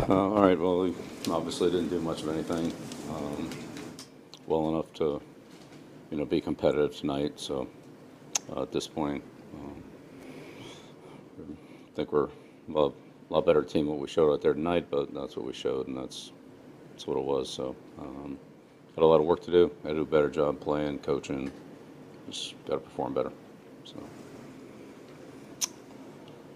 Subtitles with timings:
[0.00, 0.94] Uh, All right, well, we
[1.30, 2.72] obviously didn't do much of anything
[3.10, 3.50] um,
[4.46, 5.20] well enough to,
[6.10, 7.68] you know, be competitive tonight, so
[8.50, 9.22] uh, at this point,
[9.54, 9.82] um,
[11.40, 12.28] I think we're
[12.74, 12.90] a
[13.30, 15.86] lot- better team than what we showed out there tonight, but that's what we showed,
[15.88, 16.32] and that's,
[16.90, 17.76] that's what it was, so.
[17.98, 18.38] um,
[18.96, 21.50] Got a lot of work to do, got to do a better job playing, coaching,
[22.28, 23.32] just got to perform better,
[23.84, 23.96] so.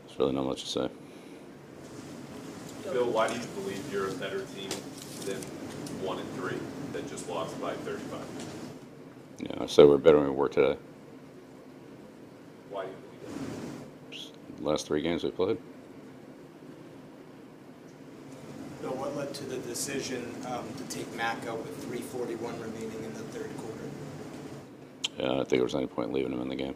[0.06, 0.88] There's really not much to say.
[2.92, 4.70] Bill, why do you believe you're a better team
[5.24, 5.36] than
[6.06, 6.58] one and three
[6.92, 8.24] that just lost by thirty-five?
[9.40, 10.78] Yeah, I said we're better than we were today.
[12.70, 13.38] Why do you believe
[14.10, 14.12] that?
[14.12, 15.58] Just Last three games we played.
[18.80, 23.12] Bill, what led to the decision um, to take Mac out with 341 remaining in
[23.14, 23.90] the third quarter?
[25.18, 26.74] Yeah, I don't think there was any point leaving him in the game.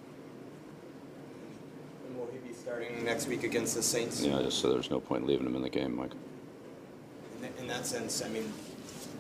[2.06, 4.22] And will he be starting next week against the Saints?
[4.22, 6.12] Yeah, just said there's no point leaving him in the game, Mike.
[7.36, 8.52] In that- In that sense, I mean,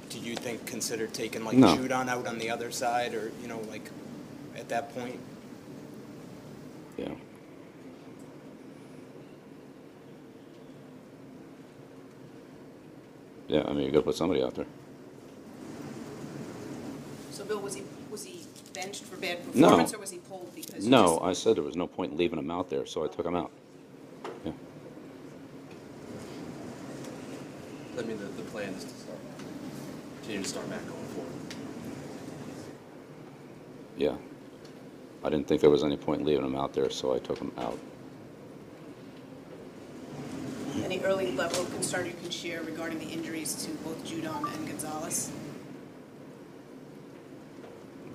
[0.08, 1.76] do you think, consider taking like No.
[1.76, 3.90] Judon out on the other side, or, you know, like,
[4.56, 5.18] at that point?
[6.96, 7.08] Yeah.
[13.48, 14.66] Yeah, I mean, you got to put somebody out there.
[17.40, 19.68] So Bill, was he, was he benched for bad No.
[19.68, 20.84] performance, or was he pulled because?
[20.84, 23.02] you No, just- I said there was no point in leaving him out there, so
[23.02, 23.50] I took him out.
[24.44, 24.52] Yeah.
[27.98, 29.18] I mean, the, the plan is to start,
[30.20, 31.32] continue to start Mac going forward.
[33.96, 34.16] Yeah.
[35.24, 37.38] I didn't think there was any point in leaving him out there, so I took
[37.38, 37.78] him out.
[40.84, 44.68] Any early level of concern you can share regarding the injuries to both Judon and
[44.68, 45.32] Gonzalez?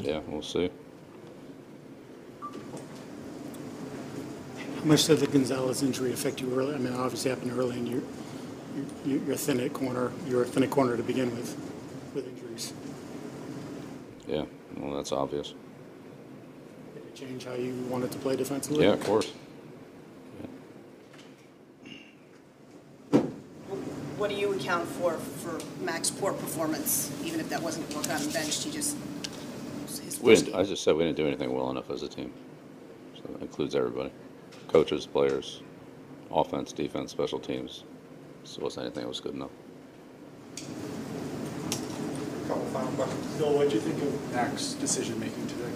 [0.05, 0.69] Yeah, we'll see.
[4.77, 6.75] How much did the Gonzalez injury affect you early?
[6.75, 8.03] I mean, it obviously happened early, and you're,
[9.03, 10.11] you're you're thin at corner.
[10.27, 11.57] You're a thin at corner to begin with,
[12.13, 12.71] with injuries.
[14.27, 14.45] Yeah,
[14.77, 15.55] well, that's obvious.
[16.93, 18.85] Did it change how you wanted to play defensively?
[18.85, 19.31] Yeah, of course.
[24.17, 28.23] What do you account for, for Mac's poor performance, even if that wasn't work on
[28.23, 28.63] the bench?
[28.63, 28.95] he just, his
[30.25, 32.33] We didn't, I just said we didn't do anything well enough as a team.
[33.15, 34.11] So that includes everybody.
[34.67, 35.61] Coaches, players,
[36.31, 37.83] offense, defense, special teams.
[38.43, 39.51] So wasn't anything that was good enough.
[40.57, 43.35] A Couple final questions.
[43.37, 45.71] Bill, what do you think of Mac's decision-making today?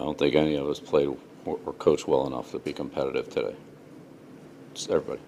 [0.00, 1.08] I don't think any of us played
[1.44, 3.54] or or coached well enough to be competitive today.
[4.72, 5.20] Just everybody.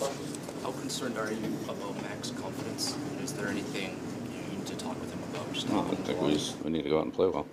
[0.00, 1.38] How concerned are you
[1.68, 2.96] about Mac's confidence?
[3.12, 3.96] And is there anything
[4.32, 5.70] you need to talk with him about?
[5.70, 7.46] No, I think we, just, we need to go out and play well.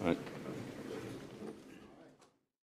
[0.00, 0.18] All right.